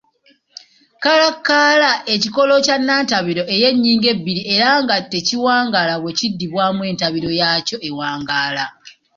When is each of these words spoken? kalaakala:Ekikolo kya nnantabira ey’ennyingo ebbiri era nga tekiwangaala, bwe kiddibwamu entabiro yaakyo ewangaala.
kalaakala:Ekikolo 1.03 2.53
kya 2.65 2.75
nnantabira 2.79 3.41
ey’ennyingo 3.53 4.07
ebbiri 4.13 4.41
era 4.55 4.69
nga 4.81 4.95
tekiwangaala, 5.11 5.93
bwe 6.01 6.15
kiddibwamu 6.17 6.81
entabiro 6.89 7.29
yaakyo 7.41 7.77
ewangaala. 7.89 8.65